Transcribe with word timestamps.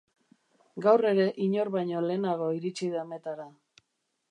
Gaur 0.85 1.07
ere 1.09 1.27
inor 1.49 1.71
baino 1.77 2.01
lehenago 2.07 2.49
iritsi 2.61 2.91
da 2.97 3.07
metara. 3.13 3.49